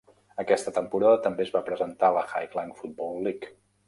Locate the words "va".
1.55-1.61